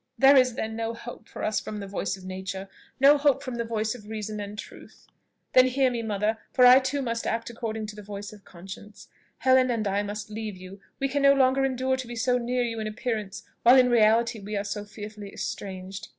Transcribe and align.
"There 0.17 0.35
is, 0.35 0.55
then, 0.55 0.75
no 0.75 0.95
hope 0.95 1.27
for 1.29 1.43
us 1.43 1.59
from 1.59 1.79
the 1.79 1.85
voice 1.85 2.17
of 2.17 2.25
nature, 2.25 2.67
no 2.99 3.19
hope 3.19 3.43
from 3.43 3.57
the 3.57 3.63
voice 3.63 3.93
of 3.93 4.07
reason 4.09 4.39
and 4.39 4.53
of 4.53 4.57
truth? 4.57 5.05
Then 5.53 5.67
hear 5.67 5.91
me, 5.91 6.01
mother, 6.01 6.39
for 6.51 6.65
I 6.65 6.79
too 6.79 7.03
must 7.03 7.27
act 7.27 7.51
according 7.51 7.85
to 7.85 7.95
the 7.95 8.01
voice 8.01 8.33
of 8.33 8.43
conscience. 8.43 9.09
Helen 9.37 9.69
and 9.69 9.87
I 9.87 10.01
must 10.01 10.31
leave 10.31 10.57
you; 10.57 10.79
we 10.99 11.07
can 11.07 11.21
no 11.21 11.33
longer 11.35 11.63
endure 11.65 11.97
to 11.97 12.07
be 12.07 12.15
so 12.15 12.39
near 12.39 12.63
you 12.63 12.79
in 12.79 12.87
appearance, 12.87 13.43
while 13.61 13.77
in 13.77 13.91
reality 13.91 14.39
we 14.39 14.57
are 14.57 14.63
so 14.65 14.85
fearfully 14.85 15.31
estranged. 15.31 16.07